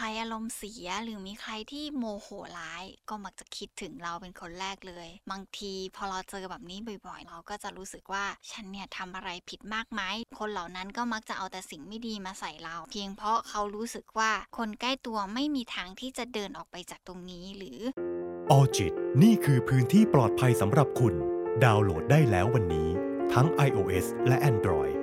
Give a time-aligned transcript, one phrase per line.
[0.00, 10.02] ใครอารมณ์เสียหรือมีใครที่โมโหร้าย ก็มักจะคิดถึงเราเป็นคนแรกเลย บางทีพอเราเจอแบบนี้บ่อยๆ เราก็จะรู้สึกว่าฉันเนี่ยทำอะไรผิดมากไหม
[10.38, 17.78] คนเหล่านั้นก็มักจะเอาแต่สิ่งไม่ดีมาใส่เรา เพียงเพราะเขารู้สึกว่าคนใกล้ตัวไม่มีทางที่จะเดินออกไปจากตรงนี้หรือ
[18.50, 18.92] ออจิต
[19.22, 21.14] นี่คือพื้นที่ปลอดภัยสำหรับคุณ
[21.64, 22.88] ดาวน์โหลดได้แล้ววันนี้
[23.32, 24.97] ทั้ง iOS และ Android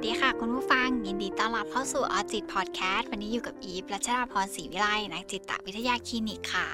[0.00, 6.68] วัสดีค่ะคุณผู้ฟัง ยินดีต้อนรับเข้าสู่ออจิตพอดแคสต์วันนี้อยู่กับอีฟรัชราพรศรีวิไลนักจิตวิทยาคลินิกค่ะ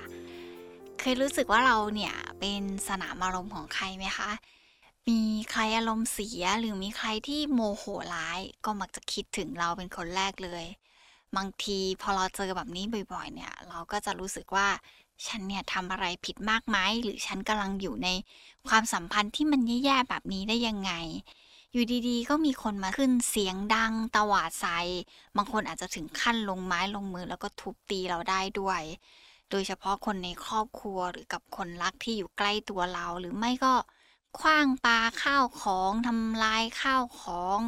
[1.00, 4.30] เคยรู้สึกว่าเราเนี่ยเป็นสนามอารมณ์ของใครไหมคะ
[5.08, 5.20] มี
[5.52, 10.64] ใครอารมณ์เสียหรือมีใครที่โมโหร้าย ก็มักจะคิดถึงเราเป็นคนแรกเลย
[11.36, 14.68] บางทีพอเราเจอแบบนี้บ่อยๆ เนี่ย เราก็จะรู้สึกว่า
[15.26, 18.08] ฉันเนี่ยทำอะไรผิดมากไหมหรือฉันกำลังอยู่ใน
[18.68, 20.92] ความสัมพันธ์ที่มันแย่ๆแบบนี้ได้ยังไง
[21.76, 24.78] อยู่ดีๆ ก็มีคนมาขึ้นเสียงดังตวาดใส่
[25.36, 28.82] บางคนอาจจะถึงขั้นลงไม้ลงมือแล้วก็ทุบตีเราได้ด้วย
[29.50, 33.74] โดยเฉพาะคนในครอบครัวหรือกับคนรักที่อยู่ใกล้ตัวเราหรือไม่ก็
[34.40, 37.58] คว้างปลาข้าวของทำลายข้าวของ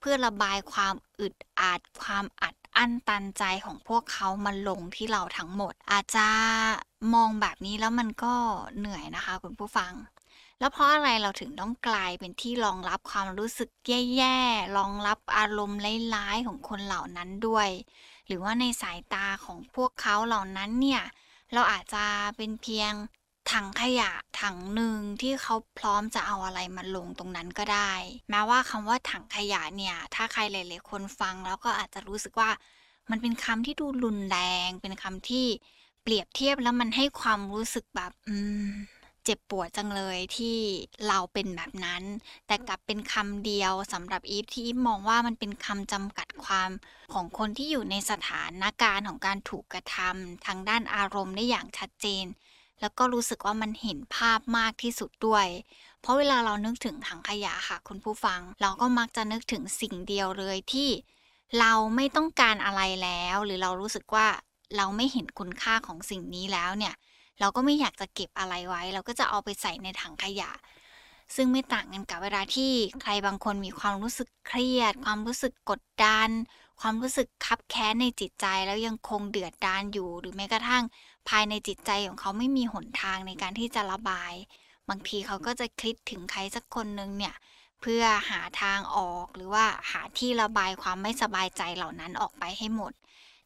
[0.00, 6.28] เพื่อระบายความอึดอัดความอัดอั้นตันใจของพวกเขามาลงที่เราทั้งหมด อาจจะ
[7.14, 8.34] มองแบบนี้แล้วมันก็
[8.78, 9.92] เหนื่อยนะคะ คุณผู้ฟัง
[10.64, 15.80] แล้วเพราะอะไรเราถึงต้องกลายเป็นที่รองรับความรู้สึกแย่ๆรองรับอารมณ์
[16.14, 17.68] ร้ายๆของคนเหล่านั้นด้วย
[18.26, 21.02] หรือว่าในสายตาของพวกเขาเหล่านั้นเนี่ย
[21.52, 22.04] เราอาจจะ
[22.36, 22.92] เป็นเพียง
[23.52, 27.92] ถังขยะถังหนึ่งที่เขาพร้อมจะเอาอะไรมาลงตรงนั้นก็ได้
[28.30, 32.50] แม้ว่าคำว่าถังขยะเนี่ยถ้าใครหลายๆคนฟังแล้วก็อาจจะรู้สึกว่า
[33.10, 35.46] มันเป็นคำที่ดูรุนแรง เป็นคำที่
[36.02, 38.70] เปรียบเทียบแล้วมันให้ความรู้สึกแบบ อืม
[39.24, 40.58] เจ็บปวดจังเลยที่
[41.08, 42.02] เราเป็นแบบนั้น
[42.46, 46.70] แต่กลับเป็นคำเดียวสำหรับอีฟที่อีฟมองว่ามันเป็นคำจำกัดความ
[47.14, 52.24] ของคนที่อยู่ในสถานการณ์ของการถูกกระทำทางด้านอารมณ์ได้อย่างชัดเจน
[52.80, 55.46] แล้วก็รู้สึกว่ามันเห็นภาพมากที่สุดด้วย
[56.00, 60.90] เพราะเวลาเรานึกถึงถังขยะค่ะ คุณผู้ฟัง เราก็มักจะนึกถึงสิ่งเดียวเลยที่
[61.60, 64.26] เราไม่ต้องการอะไรแล้ว หรือเรารู้สึกว่า
[64.76, 66.94] เราไม่เห็นคุณค่าของสิ่งนี้แล้วเนี่ย
[67.40, 70.50] เราก็ไม่อยากจะเก็บอะไรไว้ เราก็จะเอาไปใส่ในถังขยะ
[71.34, 72.72] ซึ่งไม่ต่างกันกับเวลาที่
[73.02, 76.30] ใครบางคนมีความรู้สึกเครียด ความรู้สึกกดดัน
[76.80, 80.84] ความรู้สึกคับแค้นในจิตใจแล้วยังคงเดือดดานอยู่ หรือแม้กระทั่ง
[81.28, 84.32] ภายในจิตใจของเขาไม่มีหนทางในการที่จะระบาย
[84.88, 87.34] บางทีเขาก็จะคิดถึงใครสักคนหนึ่งเนี่ย
[87.80, 92.92] เพื่อหาทางออกหรือว่าหาที่ระบายความไม่สบายใจเหล่านั้นออกไปให้หมด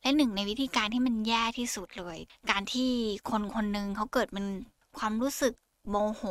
[0.03, 2.19] และหนึ่งในวิธีการที่มันแย่ที่สุดเลย
[2.50, 2.91] การที่
[3.31, 4.47] คนคนหนึ่งเขาเกิดมัน
[4.98, 5.53] ความรู้สึก
[5.91, 6.22] โมโห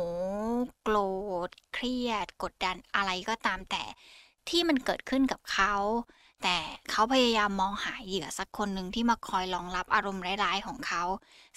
[0.82, 0.96] โกร
[1.48, 3.82] ธ เครียด กดดันอะไรก็ตามแต่
[4.48, 5.74] ที่มันเกิดขึ้นกับเขา
[6.42, 6.56] แต่
[6.90, 11.02] เขาพยายามมองหาเหยื่อสักคนหนึ่งที่มาคอยรองรับอารมณ์ร้ายๆของเขา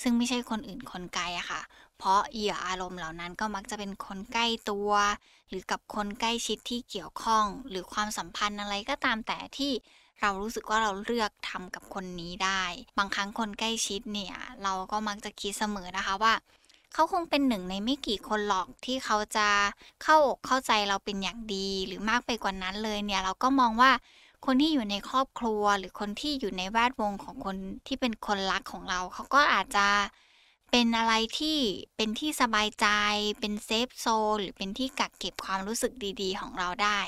[0.02, 1.62] ซึ่งไม่ใช่คนอื่นคนไกลอะค่ะ
[1.98, 4.92] เพราะเหยื่ออารมณ์เหล่านั้นก็มักจะเป็นคนใกล้ตัว
[5.50, 9.72] หรือกับคนใกล้ชิดที่เกี่ยวข้อง หรือความสัมพันธ์อะไรก็ตามแต่ที่
[10.22, 12.64] เรารู้สึกว่าเราเลือกทำกับคนนี้ได้
[12.98, 16.34] บางครั้งคนใกล้ชิดเนี่ย เราก็มักจะคิดเสมอนะคะว่า
[16.94, 19.48] เขาคงเป็นหนึ่งในไม่กี่คนหรอกที่เขาจะ
[20.04, 23.92] เข้าอกเข้าใจเราเป็นอย่างดีหรือมากไปกว่านั้นเลยเนี่ยเราก็มองว่า
[24.46, 29.88] คนที่อยู่ในครอบครัว หรือคนที่อยู่ในแวดวงของคนที่เป็นคนรักของเรา เขาก็อาจจะ
[30.72, 31.58] เป็นอะไรที่
[31.98, 32.88] เป็นที่สบายใจ
[33.40, 37.00] เป็นเซฟโซนหรือเป็นที่กักเก็บความรู้สึกดี ๆ ของเราได้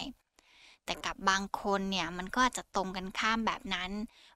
[0.85, 3.91] แต่กับบางคนเนี่ยมันก็อาจจะตรงกันข้ามแบบนั้น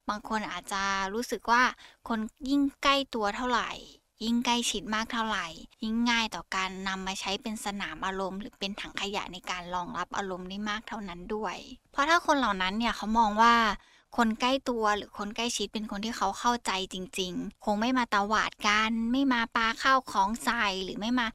[0.10, 1.64] บางคนอาจจะรู้สึกว่า
[2.08, 2.20] คน
[2.50, 3.72] ยิ่งใกล้ตัวเท่าไหร่
[4.24, 5.48] ยิ่งใกล้ชิดมากเท่าไหร่
[5.84, 11.58] ยิ่งง่ายต่อการนำมาใช้เป็นสนามอารมณ์ หรือเป็นถังขยะในการรองรับอารมณ์ได้มากเท่านั้นด้วย
[11.92, 13.56] เพราะถ้าคนเหล่านั้นเนี่ยเขามองว่า
[14.18, 21.28] คนใกล้ตัวหรือคนใกล้ชิดเป็นคนที่เขาเข้าใจจริง ๆ คงไม่มาตวาดกัน ไม่มาปาข้าวของใส่หรือไม่มา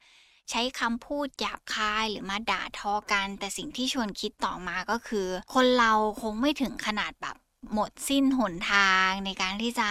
[0.55, 5.91] ใช้คำพูดหยาบคายหรือมาด่าทอกัน แต่สิ่งที่ชวนคิดต่อมาก็คือ คนเรา
[6.21, 7.35] คงไม่ถึงขนาดแบบ
[7.73, 9.87] หมดสิ้นหนทางในการที่จะ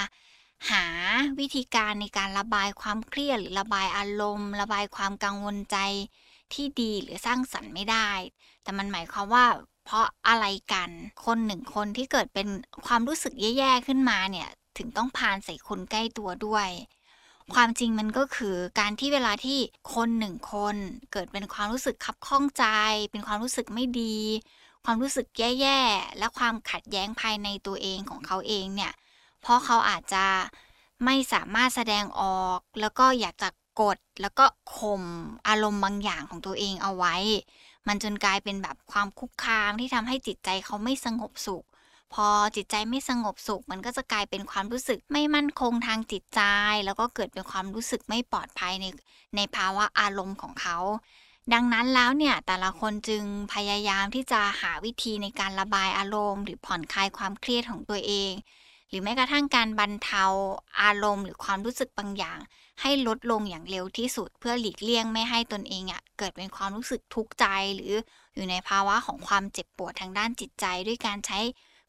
[0.70, 0.84] หา
[1.38, 5.76] วิธีการในการระบายความเครียดหรือระบายอารมณ์ ระบายความกังวลใจ
[6.52, 8.10] ที่ดีหรือสร้างสรรค์ไม่ได้
[8.62, 9.46] แต่มันหมายความว่า
[9.84, 10.90] เพราะอะไรกัน
[11.26, 12.48] คนหนึ่งคนที่เกิดเป็น
[12.86, 14.48] ความรู้สึกแย่ๆขึ้นมาเนี่ย
[14.78, 16.68] ถึงต้องพานใส่คนใกล้ตัวด้วย
[17.54, 19.58] ความจริงมันก็คือการที่เวลาที่
[19.94, 20.76] คนหนึ่งคน
[21.12, 22.64] เกิดเป็นความรู้สึกขับข้องใจ
[23.10, 24.16] เป็นความรู้สึกไม่ดี
[24.84, 28.92] ความรู้สึกแย่ๆ และความขัดแย้งภายในตัวเองของเขาเองเนี่ย
[29.40, 30.24] เพราะเขาอาจจะ
[31.04, 33.48] ไม่สามารถแสดงออก แล้วก็อยากจะ
[33.80, 34.44] กดแล้วก็
[34.76, 35.02] ข่ม
[35.48, 37.16] อารมณ์บางอย่างของตัวเองเอาไว้
[37.86, 41.64] มันจนกลายเป็นแบบความคุกคามที่ทำให้จิตใจเขาไม่สงบสุข
[42.14, 46.40] พอจิตใจไม่สงบสุข มันก็จะกลายเป็นความรู้สึกไม่มั่นคงทางจิตใจ
[46.84, 48.86] แล้วก็เกิดเป็นความรู้สึกไม่ปลอดภัยใน
[49.36, 50.78] ในภาวะอารมณ์ของเขา
[51.52, 53.24] ดังนั้นแล้วเนี่ยแต่ละคนจึง
[53.54, 58.32] พยายามที่จะหาวิธีในการระบายอารมณ์ หรือผ่อนคลายความเครียดของตัวเอง
[58.88, 60.24] หรือแม้กระทั่งการบรรเทา
[60.82, 62.38] อารมณ์ หรือความรู้สึกบางอย่าง
[62.80, 67.92] ให้ลดลงอย่างเร็วที่สุด เพื่อหลีกเลี่ยงไม่ให้ตนเองอะ่ะเกิดเป็นความรู้สึกทุกข์ใจ หรือ
[68.34, 71.38] อยู่ในภาวะของความเจ็บปวดทางด้านจิตใจ ด้วยการใช้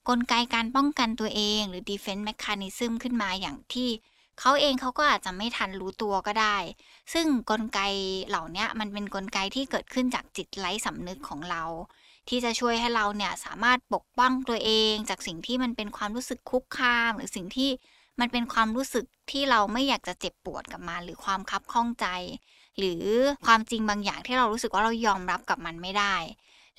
[0.10, 3.90] กลไกการป้องกันตัวเอง หรือ defense mechanism ขึ้นมาอย่างที่
[4.40, 6.58] เขาเองเขาก็อาจจะไม่ทันรู้ตัวก็ได้
[7.14, 7.80] ซึ่งกลไก
[8.28, 11.64] เหล่านี้มันเป็นนกลไกที่เกิดขึ้นจากจิตไร้สำนึกของเรา
[12.30, 17.70] ที่จะช่วยให้เราเนี่ยสามารถปกป้องตัวเอง จากสิ่งที่มันเป็นความรู้สึกคุกคาม หรือสิ่งที่
[18.20, 22.08] มันเป็นความรู้สึกที่เราไม่อยากจะเจ็บปวดกับมันหรือความคับข้องใจ
[22.78, 23.04] หรือ
[23.46, 26.16] ความจริงบางอย่างที่เรารู้สึกว่าเรายอมรับกับมันไม่ได้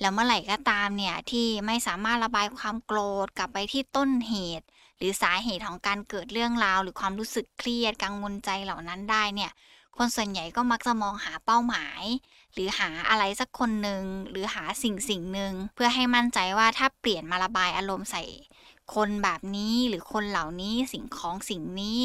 [0.01, 4.65] แล้วเมื่อไหร่ก็ตามเนี่ยที่ไม่สามารถระบายความโกรธกลับไปที่ต้นเหตุ
[4.97, 9.51] หรือสาเหตุของการเกิดเรื่องราว หรือความรู้สึกเครียดกังวลใจเหล่านั้นได้เนี่ย
[9.97, 12.03] คนส่วนใหญ่ก็มักจะมองหาเป้าหมาย
[12.53, 18.23] หรือหาอะไรสักคนหนึ่งหรือหาสิ่งสิ่งหนึ่งเพื่อให้มั่นใจว่าถ้าเปลี่ยนมาระบายอารมณ์ใส่
[18.93, 22.01] คนแบบนี้หรือคนเหล่านี้สิ่งของสิ่งนี้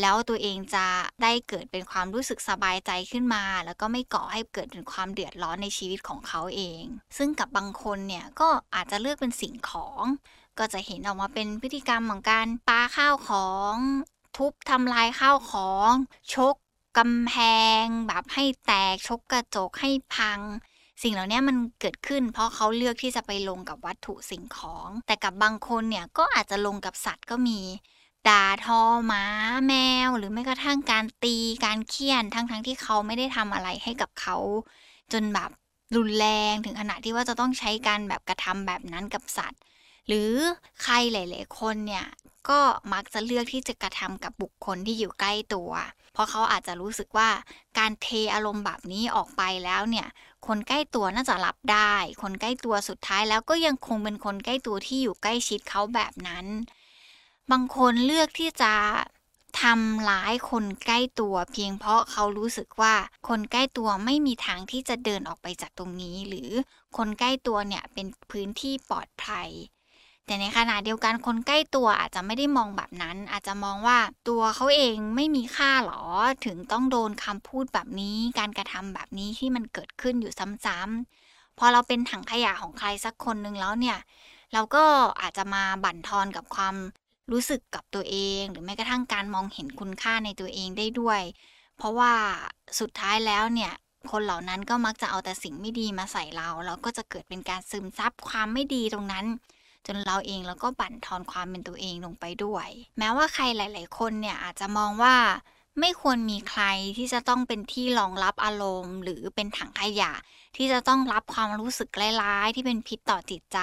[0.00, 0.86] แล้วตัวเองจะ
[1.22, 6.82] ได้เกิดเป็นความรู้สึกสบายใจขึ้นมา แล้วก็ไม่ก่อให้เกิดเป็นความเดือดร้อนในชีวิตของเขาเอง
[7.16, 10.02] ซึ่งกับบางคนเนี่ยก็อาจจะเลือกเป็นสิ่งของ
[10.58, 13.74] ก็จะเห็นออกมาเป็นพฤติกรรมของการปาข้าวของ
[14.36, 15.90] ทุบทำลายข้าวของ
[16.34, 16.54] ชก
[16.98, 17.34] กำแพ
[17.82, 20.40] ง แบบให้แตกชกกระจกให้พัง
[21.02, 27.60] สิ่งเหล่านี้มันเกิดขึ้น เพราะเขาเลือกที่จะไปลงกับวัตถุสิ่งของ แต่กับบางคนเนี่ยก็อาจจะลงกับสัตว์ก็มี
[28.28, 29.24] ด่าทอหมา
[29.66, 29.74] แม
[30.06, 34.36] ว หรือแม้กระทั่งการตีการเคี่ยนทั้งๆทที่เขาไม่ได้ทำอะไรให้กับเขา
[35.12, 35.50] จนแบบ
[35.96, 39.60] รุนแรงถึงขนาดที่ว่าจะต้องใช้การแบบกระทำแบบนั้นกับสัตว์
[40.06, 40.32] หรือ
[40.82, 42.06] ใครหลาย ๆ คนเนี่ย
[42.48, 42.60] ก็
[42.92, 45.70] มักจะเลือกที่จะกระทำกับบุคคลที่อยู่ใกล้ตัว
[46.12, 47.30] เพราะเขาอาจจะรู้สึกว่า
[47.78, 50.08] การเทอารมณ์แบบนี้ออกไปแล้วเนี่ย
[50.46, 56.46] คนใกล้ตัวน่าจะรับได้ คนใกล้ตัวสุดท้ายแล้วก็ยังคงเป็นคนใกล้ตัวที่อยู่ใกล้ชิดเขาแบบนั้น
[57.52, 58.74] บางคนเลือกที่จะ
[59.62, 62.94] ทำร้ายคนใกล้ตัว เพียงเพราะเขารู้สึกว่า
[63.28, 66.50] คนใกล้ตัวไม่มีทางที่จะเดินออกไปจากตรงนี้ หรือ
[66.96, 69.48] คนใกล้ตัวเนี่ยเป็นพื้นที่ปลอดภัย
[70.26, 73.98] แต่ในขณะเดียวกันคนใกล้ตัวอาจจะไม่ได้มองแบบนั้น อาจจะมองว่า
[74.28, 76.02] ตัวเขาเองไม่มีค่าหรอ
[76.46, 80.32] ถึงต้องโดนคำพูดแบบนี้ การกระทำแบบนี้ที่มันเกิดขึ้นอยู่
[80.66, 83.98] ซ้ำๆพอเราเป็นถังขยะของใครสักคนนึงแล้วเนี่ย
[84.52, 84.84] เราก็
[85.20, 86.74] อาจจะมาบั่นทอนกับความ
[87.32, 91.22] รู้สึกกับตัวเอง หรือแม้กระทั่งการมองเห็นคุณค่าในตัวเองได้ด้วย
[91.76, 92.12] เพราะว่า
[92.80, 93.72] สุดท้ายแล้วเนี่ย
[94.10, 99.26] คนเหล่านั้นก็มักจะเอาแต่สิ่งไม่ดีมาใส่เราแล้วก็จะเกิดเป็นการซึมซับความไม่ดีตรงนั้น
[99.86, 102.68] จนเราเองแล้วก็บั่นทอนความเป็นตัวเองลงไปด้วย
[102.98, 105.16] แม้ว่าใครหลาย ๆ คนเนี่ยอาจจะมองว่า
[105.80, 106.64] ไม่ควรมีใคร
[106.96, 110.12] ที่จะต้องเป็นที่รองรับอารมณ์ หรือเป็นถังขยะ
[110.56, 111.90] ที่จะต้องรับความรู้สึก
[112.22, 113.58] ร้ายๆ ที่เป็นพิษต่อจิตใจ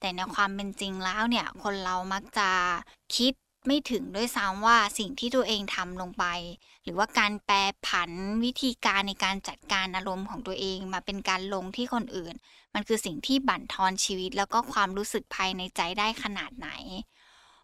[0.00, 2.50] แต่ในความเป็นจริงแล้วเนี่ยคนเรามักจะ
[3.16, 3.32] คิด
[3.66, 6.24] ไม่ถึงด้วยซ้ำว่าสิ่งที่ตัวเองทำลงไป
[6.84, 7.56] หรือว่าการแปร
[7.86, 8.10] ผัน
[8.44, 12.34] วิธีการในการจัดการอารมณ์ของตัวเอง มาเป็นการลงที่คนอื่น
[12.74, 16.68] มันคือสิ่งที่บั่นทอนชีวิต แล้วก็ความรู้สึกภายในใจได้ขนาดไหน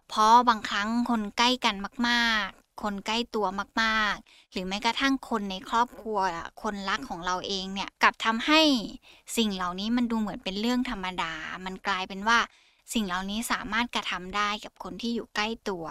[0.09, 1.77] เพราะบางครั้งคนใกล้กัน
[2.09, 2.49] มาก
[2.83, 3.47] คนใกล้ตัว
[3.83, 6.19] มากๆ หรือแม้กระทั่งคนในครอบครัว
[6.63, 8.61] คนรักของเราเองเนี่ยกลับทำให้
[9.37, 11.33] สิ่งเหล่านี้มันดูเหมือนเป็นเรื่องธรรมดา
[11.65, 12.39] มันกลายเป็นว่า
[12.93, 15.87] สิ่งเหล่านี้สามารถกระทำได้กับคนที่อยู่ใกล้ตัว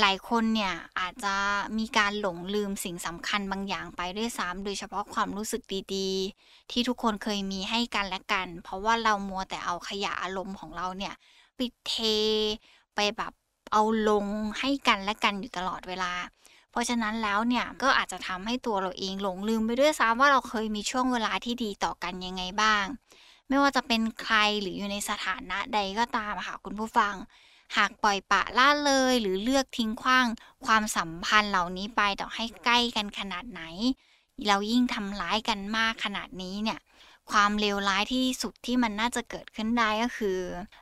[0.00, 1.34] หลายคนเนี่ยอาจจะ
[1.78, 5.62] มีการหลงลืมสิ่งสำคัญบางอย่างไปด้วยซ้ำโดยเฉพาะความรู้สึก
[5.94, 11.14] ดีๆ ที่ทุกคนเคยมีให้กันและกัน เพราะว่าเรามัวแต่เอาขยะอารมณ์ของเราเนี่ย
[11.58, 11.94] ปิดเท
[12.94, 13.32] ไปแบบ
[13.72, 14.26] เอาลง
[14.58, 16.12] ให้กันและกันอยู่ตลอดเวลา
[16.70, 22.84] เพราะฉะนั้นแล้วเนี่ยก็อาจจะทำให้ตัวเราเองหลงลืมไปด้วยซ้ำว่าเราเคยมีช่วงเวลาที่ดีต่อกันยังไงบ้าง
[23.48, 27.14] ไม่ว่าจะเป็นใครหรืออยู่ในสถานะใดก็ตามค่ะคุณผู้ฟัง
[27.76, 30.26] หากปล่อยปะละเลยหรือเลือกทิ้งขว้าง
[30.66, 33.62] ความสัมพันธ์เหล่านี้ไปต่อให้ใกล้กันขนาดไหน
[34.46, 36.78] เรายิ่งทำร้ายกันมากขนาดนี้เนี่ย
[37.32, 40.38] ความเลวร้ายที่สุดที่มันน่าจะเกิดขึ้นได้ก็คือ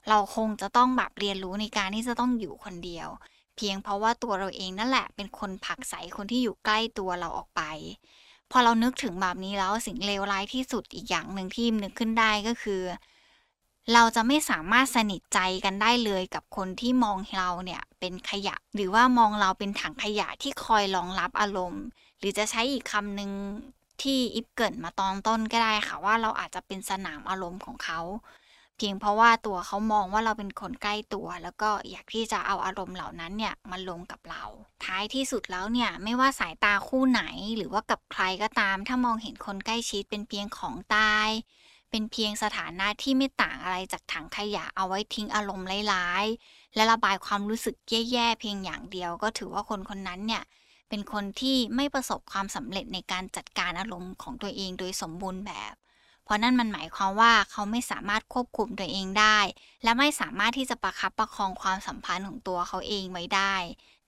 [0.09, 3.09] เราคงจะต้องแบบเรียนรู้ในการที่จะต้องอยู่คนเดียว
[3.57, 7.63] เพียงเพราะว่าตัวเราเองนั่นแหละเป็นคนผักใสคนที่อยู่ใกล้ตัวเราออกไป
[8.51, 12.83] พอเรานึกถึงแบบนี้แล้วสิ่งเลวร้ายที่สุดอีกอย่างหนึ่งที่นึกขึ้นได้ก็คือ
[13.93, 21.85] เราจะไม่สามารถสนิทใจกันได้เลยกับคนที่มองเราเนี่ยเป็นขยะ หรือว่ามองเราเป็นถังขยะที่คอยรองรับอารมณ์
[22.19, 23.31] หรือจะใช้อีกคำหนึ่ง
[24.03, 28.01] ที่อิฟเกิดมาตอนต้นก็ได้ค่ะว่าเราอาจจะเป็นสนามอารมณ์ของเขา
[28.77, 34.45] เพียงเพราะว่าตัวเขามองว่าเราเป็นคนใกล้ตัว แล้วก็อยากที่จะเอาอารมณ์เหล่านั้นเนี่ยมาลงกับเรา
[34.85, 37.23] ท้ายที่สุดแล้วเนี่ยไม่ว่าสายตาคู่ไหน
[37.57, 41.29] หรือว่ากับใครก็ตาม ถ้ามองเห็นคนใกล้ชิดเป็นเพียงของตาย
[41.91, 50.43] เป็นเพียงสถานะที่ไม่ต่างอะไรจากถังขยะเอาไว้ทิ้งอารมณ์ร้ายๆและระบายความรู้สึกแย่ๆเพียงอย่างเดียว ก็ถือว่าคนคนนั้นเนี่ย
[50.91, 55.75] เป็นคนที่ไม่ประสบความสำเร็จในการจัดการอารมณ์ของตัวเองโดยสมบูรณ์แบบ
[56.25, 59.39] เพราะนั่นมันหมายความว่าเขาไม่สามารถควบคุมตัวเองได้
[59.85, 63.55] และไม่สามารถที่จะประคับประคองความสัมพันธ์ของตัวเขาเองไว้ได้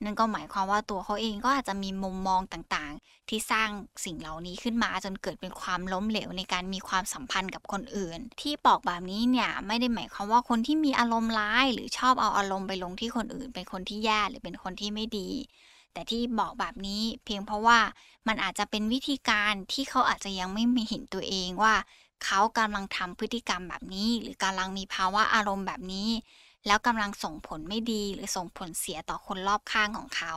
[0.05, 3.69] นั่นก็หมายความว่าตัวเขาเองก็อาจจะมีมุมมองต่างๆ ที่สร้าง
[4.05, 15.29] สิ่งเหล่านี้ขึ้นมาจนเกิดเป็นความล้มเหลวในการมีความสัมพันธ์กับคนอื่น ที่บอกแบบนี้เนี่ยไม่ได้หมายความว่าคนที่มีอารมณ์ร้าย หรือชอบเอาอารมณ์ไปลงที่คนอื่น เป็นคนที่แย่หรือเป็นคนที่ไม่ดี
[15.93, 17.79] แต่ที่บอกแบบนี้เพียงเพราะว่า
[18.29, 21.75] มันอาจจะเป็นวิธีการที่เขาอาจจะยังไม่มีเห็นตัวเองว่า
[22.25, 26.11] เขากำลังทำพฤติกรรมแบบนี้ หรือกำลังมีภาวะอารมณ์แบบนี้
[26.67, 30.35] แล้วกำลังส่งผลไม่ดีหรือส่งผลเสียต่อคนรอบข้างของเขา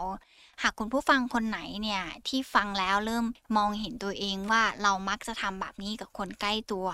[0.61, 3.25] หากคุณผู้ฟังคนไหนเนี่ยที่ฟังแล้วเริ่ม
[3.57, 6.87] มองเห็นตัวเองว่าเรามักจะทำแบบนี้กับคนใกล้ตัว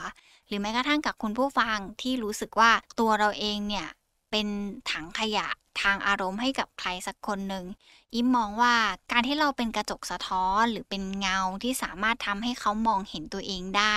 [0.48, 3.88] หรือแม้กระทั่งกับคุณผู้ฟังที่รู้สึกว่าตัวเราเองเนี่ย
[4.32, 4.48] เป็น
[4.92, 5.48] ถังขยะ
[5.82, 7.66] ทางอารมณ์ให้กับใครสักคนหนึ่ง
[8.16, 8.76] อิมมองว่า
[9.12, 13.96] การที่เราเป็นกระจกสะท้อนหรือเป็นเงาที่สามารถทำให้เขามองเห็นตัวเองได้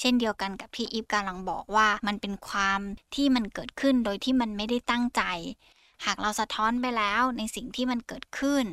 [0.00, 2.80] เช่นเดียวกันกับที่อิฟกำลังบอกว่ามันเป็นความ
[3.14, 5.22] ที่มันเกิดขึ้นโดยที่มันไม่ได้ตั้งใจ
[6.04, 8.64] หากเราสะท้อนไปแล้วในสิ่งที่มันเกิดขึ้น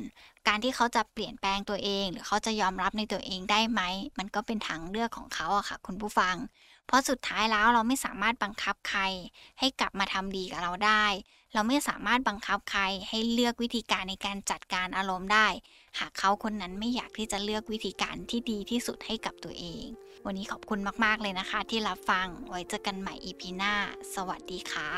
[0.48, 3.82] การที่เขาจะเปลี่ยนแปลงตัวเอง หรือเขาจะยอมรับในตัวเองได้ไหม
[4.18, 6.36] มันก็เป็นทางเลือกของเขาอะค่ะ คุณผู้ฟัง
[6.92, 9.02] เพราะสุดท้ายแล้วเราไม่สามารถบังคับใคร
[9.60, 11.06] ให้กลับมาทำดีกับเราได้
[11.54, 15.48] เราไม่สามารถบังคับใครให้เลือกวิธีการในการจัดการอารมณ์ได้
[16.00, 19.86] หากเขาคนนั้นไม่อยากที่จะเลือกวิธีการที่ดีที่สุดให้กับตัวเอง
[20.26, 23.74] วันนี้ขอบคุณมากๆเลยนะคะ ที่รับฟังไว้เจอกันใหม่ EP หน้า
[24.16, 24.92] สวัสดีค่ะ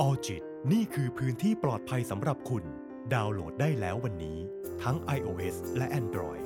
[0.00, 2.64] ออจิตนี่คือพื้นที่ปลอดภัยสำหรับคุณ
[3.14, 4.38] ดาวน์โหลดได้แล้ววันนี้
[4.82, 6.44] ทั้ง iOS และ Android